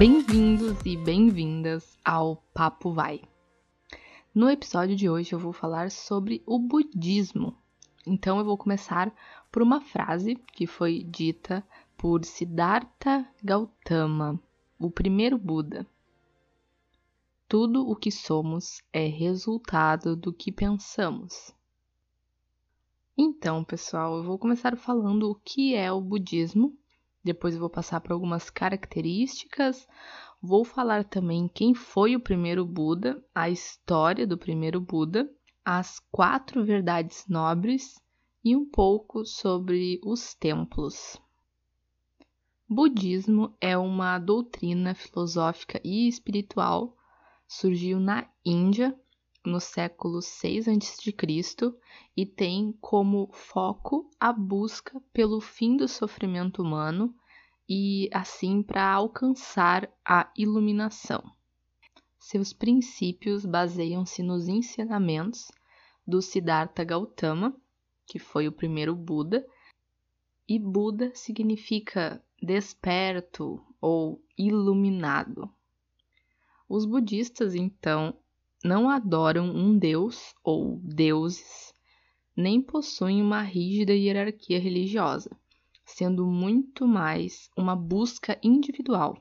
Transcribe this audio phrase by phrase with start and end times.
[0.00, 3.20] Bem-vindos e bem-vindas ao Papo Vai.
[4.34, 7.54] No episódio de hoje eu vou falar sobre o budismo.
[8.06, 9.14] Então eu vou começar
[9.52, 11.62] por uma frase que foi dita
[11.98, 14.40] por Siddhartha Gautama,
[14.78, 15.86] o primeiro Buda.
[17.46, 21.54] Tudo o que somos é resultado do que pensamos.
[23.18, 26.79] Então, pessoal, eu vou começar falando o que é o budismo
[27.22, 29.86] depois vou passar por algumas características.
[30.42, 35.30] Vou falar também quem foi o primeiro Buda, a história do primeiro Buda,
[35.64, 38.02] as quatro verdades nobres
[38.42, 41.20] e um pouco sobre os templos.
[42.66, 46.96] Budismo é uma doutrina filosófica e espiritual,
[47.46, 48.98] surgiu na Índia
[49.44, 51.14] no século 6 a.C.
[52.16, 57.14] e tem como foco a busca pelo fim do sofrimento humano
[57.68, 61.22] e assim para alcançar a iluminação.
[62.18, 65.50] Seus princípios baseiam-se nos ensinamentos
[66.06, 67.56] do Siddhartha Gautama,
[68.06, 69.46] que foi o primeiro Buda,
[70.48, 75.48] e Buda significa desperto ou iluminado.
[76.68, 78.19] Os budistas, então,
[78.62, 81.74] não adoram um deus ou deuses,
[82.36, 85.30] nem possuem uma rígida hierarquia religiosa,
[85.84, 89.16] sendo muito mais uma busca individual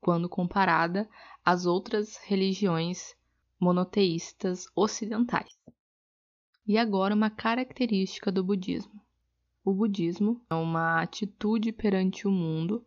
[0.00, 1.08] quando comparada
[1.44, 3.14] às outras religiões
[3.58, 5.58] monoteístas ocidentais.
[6.66, 9.00] E agora uma característica do budismo.
[9.64, 12.84] O budismo é uma atitude perante o mundo,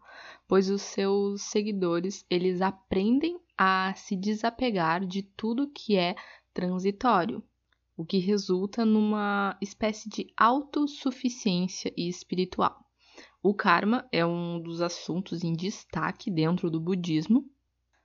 [0.47, 6.15] pois os seus seguidores, eles aprendem a se desapegar de tudo que é
[6.53, 7.43] transitório,
[7.95, 12.85] o que resulta numa espécie de autossuficiência espiritual.
[13.41, 17.45] O karma é um dos assuntos em destaque dentro do budismo.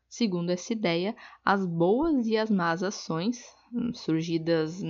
[0.09, 4.81] Segundo essa ideia, as boas e as más ações, hum, surgidas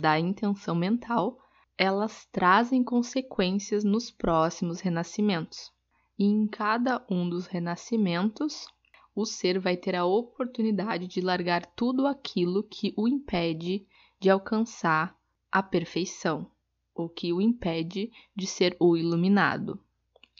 [0.00, 1.38] da intenção mental,
[1.78, 5.72] elas trazem consequências nos próximos renascimentos.
[6.18, 8.66] E em cada um dos renascimentos,
[9.14, 13.86] o ser vai ter a oportunidade de largar tudo aquilo que o impede
[14.18, 15.16] de alcançar
[15.50, 16.50] a perfeição,
[16.94, 19.78] ou que o impede de ser o iluminado.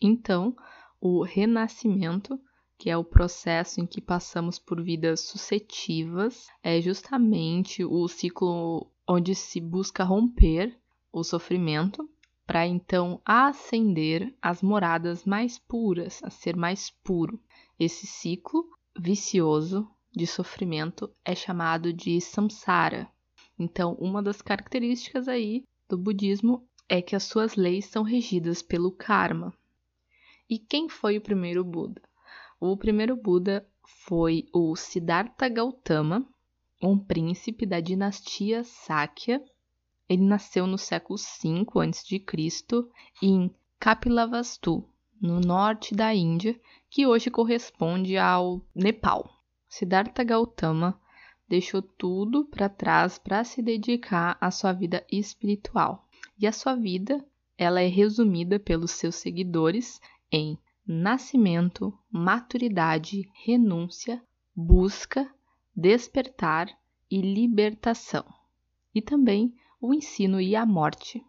[0.00, 0.56] Então,
[1.00, 2.40] o renascimento,
[2.78, 9.34] que é o processo em que passamos por vidas sucessivas, é justamente o ciclo onde
[9.34, 10.78] se busca romper
[11.12, 12.08] o sofrimento
[12.52, 17.40] para então ascender às moradas mais puras, a ser mais puro.
[17.80, 23.08] Esse ciclo vicioso de sofrimento é chamado de samsara.
[23.58, 28.92] Então, uma das características aí do budismo é que as suas leis são regidas pelo
[28.92, 29.50] karma.
[30.46, 32.02] E quem foi o primeiro Buda?
[32.60, 33.66] O primeiro Buda
[34.04, 36.28] foi o Siddhartha Gautama,
[36.82, 39.42] um príncipe da dinastia Sakya.
[40.08, 42.24] Ele nasceu no século V a.C.
[43.22, 44.88] em Kapilavastu,
[45.20, 46.58] no norte da Índia,
[46.90, 49.28] que hoje corresponde ao Nepal.
[49.68, 51.00] Siddhartha Gautama
[51.48, 56.08] deixou tudo para trás para se dedicar à sua vida espiritual.
[56.38, 57.24] E a sua vida,
[57.56, 64.22] ela é resumida pelos seus seguidores em nascimento, maturidade, renúncia,
[64.54, 65.32] busca,
[65.74, 66.68] despertar
[67.10, 68.24] e libertação.
[68.94, 71.20] E também o ensino e a morte.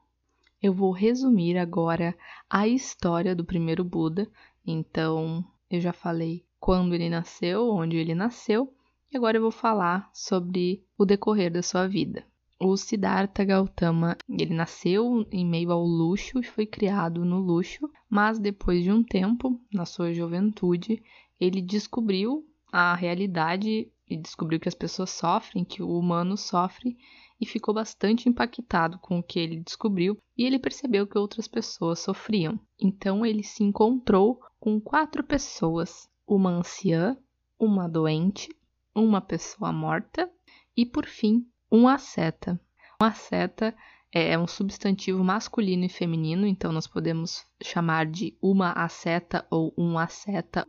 [0.62, 2.16] Eu vou resumir agora
[2.47, 4.30] a história do primeiro Buda.
[4.64, 8.72] Então, eu já falei quando ele nasceu, onde ele nasceu,
[9.12, 12.24] e agora eu vou falar sobre o decorrer da sua vida.
[12.59, 18.38] O Siddhartha Gautama, ele nasceu em meio ao luxo e foi criado no luxo, mas
[18.38, 21.02] depois de um tempo, na sua juventude,
[21.41, 26.96] ele descobriu a realidade e descobriu que as pessoas sofrem, que o humano sofre
[27.43, 31.99] e ficou bastante impactado com o que ele descobriu e ele percebeu que outras pessoas
[31.99, 32.57] sofriam.
[32.81, 37.17] Então ele se encontrou com quatro pessoas: uma anciã,
[37.59, 38.47] uma doente,
[38.95, 40.31] uma pessoa morta
[40.75, 42.57] e, por fim, um asceta.
[43.01, 43.75] Um asceta
[44.09, 49.99] é um substantivo masculino e feminino, então nós podemos chamar de uma asceta ou um
[49.99, 50.66] asceta.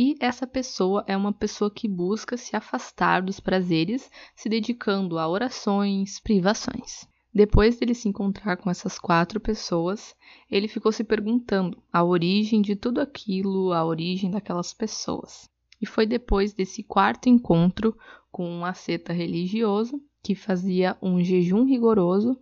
[0.00, 5.28] E essa pessoa é uma pessoa que busca se afastar dos prazeres, se dedicando a
[5.28, 7.08] orações, privações.
[7.34, 10.14] Depois dele se encontrar com essas quatro pessoas,
[10.48, 15.50] ele ficou se perguntando a origem de tudo aquilo, a origem daquelas pessoas.
[15.82, 17.92] E foi depois desse quarto encontro
[18.30, 22.38] com um asceta religioso que fazia um jejum rigoroso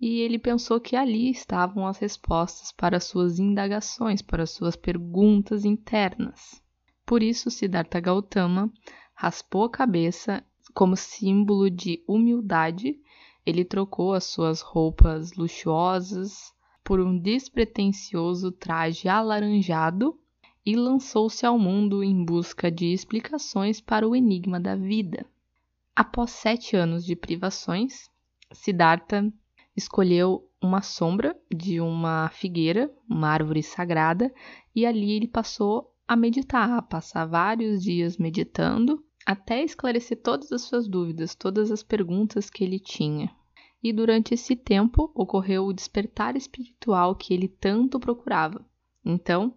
[0.00, 6.63] e ele pensou que ali estavam as respostas para suas indagações, para suas perguntas internas.
[7.06, 8.72] Por isso, Siddhartha Gautama
[9.14, 12.98] raspou a cabeça como símbolo de humildade.
[13.44, 16.52] Ele trocou as suas roupas luxuosas
[16.82, 20.18] por um despretensioso traje alaranjado
[20.64, 25.26] e lançou-se ao mundo em busca de explicações para o enigma da vida.
[25.94, 28.10] Após sete anos de privações,
[28.50, 29.32] Siddhartha
[29.76, 34.32] escolheu uma sombra de uma figueira, uma árvore sagrada,
[34.74, 40.62] e ali ele passou a meditar, a passar vários dias meditando até esclarecer todas as
[40.62, 43.34] suas dúvidas, todas as perguntas que ele tinha.
[43.82, 48.64] E durante esse tempo ocorreu o despertar espiritual que ele tanto procurava.
[49.04, 49.54] Então,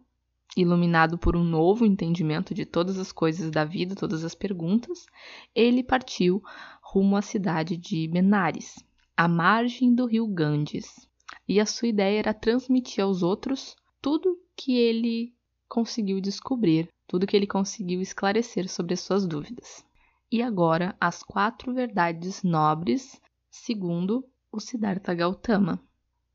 [0.56, 5.06] iluminado por um novo entendimento de todas as coisas da vida, todas as perguntas,
[5.54, 6.42] ele partiu
[6.82, 8.76] rumo à cidade de Benares,
[9.16, 11.08] à margem do rio Ganges.
[11.48, 15.34] E a sua ideia era transmitir aos outros tudo que ele
[15.68, 19.86] conseguiu descobrir, tudo que ele conseguiu esclarecer sobre as suas dúvidas.
[20.32, 25.82] E agora, as quatro verdades nobres, segundo o Siddhartha Gautama.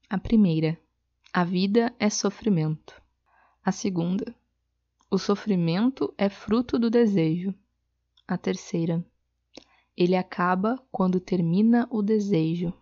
[0.08, 0.78] A primeira,
[1.32, 3.00] a vida é sofrimento.
[3.64, 4.34] A segunda,
[5.10, 7.54] o sofrimento é fruto do desejo.
[8.26, 9.04] A terceira,
[9.96, 12.72] ele acaba quando termina o desejo.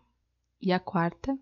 [0.61, 1.37] E a quarta,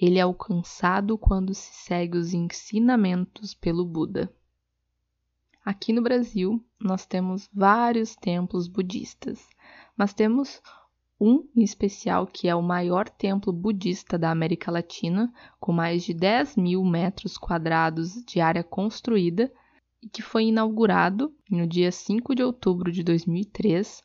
[0.00, 4.32] ele é alcançado quando se segue os ensinamentos pelo Buda.
[5.62, 9.46] Aqui no Brasil, nós temos vários templos budistas,
[9.94, 10.62] mas temos
[11.20, 15.30] um em especial que é o maior templo budista da América Latina,
[15.60, 19.52] com mais de 10 mil metros quadrados de área construída,
[20.02, 24.02] e que foi inaugurado no dia 5 de outubro de 2003,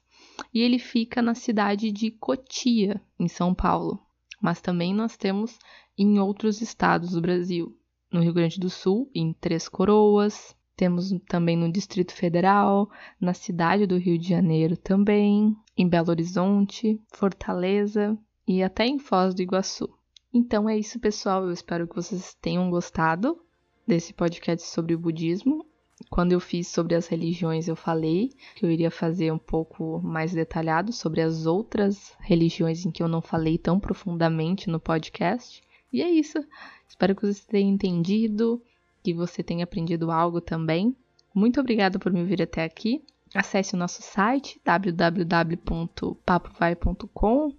[0.54, 4.06] e ele fica na cidade de Cotia, em São Paulo.
[4.42, 5.58] Mas também nós temos
[5.98, 7.78] em outros estados do Brasil,
[8.12, 12.90] no Rio Grande do Sul, em Três Coroas, temos também no Distrito Federal,
[13.20, 19.34] na cidade do Rio de Janeiro também, em Belo Horizonte, Fortaleza e até em Foz
[19.34, 19.90] do Iguaçu.
[20.34, 21.46] Então é isso, pessoal.
[21.46, 23.40] Eu espero que vocês tenham gostado
[23.88, 25.66] desse podcast sobre o budismo.
[26.10, 30.34] Quando eu fiz sobre as religiões, eu falei que eu iria fazer um pouco mais
[30.34, 35.64] detalhado sobre as outras religiões em que eu não falei tão profundamente no podcast.
[35.96, 36.44] E é isso.
[36.88, 38.62] Espero que vocês tenham entendido,
[39.04, 40.96] que você tenha aprendido algo também.
[41.34, 43.02] Muito obrigada por me ouvir até aqui.
[43.34, 47.54] Acesse o nosso site www.papovai.com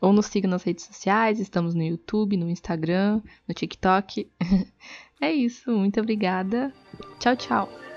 [0.00, 4.30] ou nos siga nas redes sociais, estamos no YouTube, no Instagram, no TikTok.
[5.20, 6.72] é isso, muito obrigada.
[7.18, 7.89] Tchau, tchau.